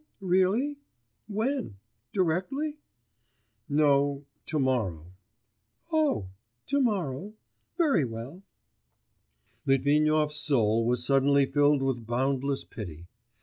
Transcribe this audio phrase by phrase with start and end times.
[0.23, 0.79] really?
[1.27, 1.77] when?
[2.11, 2.79] directly?'
[3.69, 5.13] 'No, to morrow.'
[5.91, 6.27] 'Oh!
[6.65, 7.35] to morrow.
[7.77, 8.41] Very well.'
[9.67, 13.05] Litvinov's soul was suddenly filled with boundless pity.